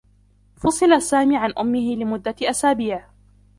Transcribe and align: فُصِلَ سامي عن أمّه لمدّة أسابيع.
فُصِلَ 0.55 1.01
سامي 1.01 1.37
عن 1.37 1.53
أمّه 1.59 1.95
لمدّة 1.95 2.35
أسابيع. 2.41 3.07